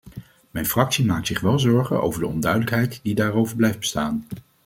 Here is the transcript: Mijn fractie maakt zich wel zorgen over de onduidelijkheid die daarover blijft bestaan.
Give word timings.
Mijn 0.51 0.65
fractie 0.65 1.05
maakt 1.05 1.27
zich 1.27 1.39
wel 1.39 1.59
zorgen 1.59 2.01
over 2.01 2.19
de 2.19 2.27
onduidelijkheid 2.27 2.99
die 3.03 3.15
daarover 3.15 3.55
blijft 3.55 3.79
bestaan. 3.79 4.25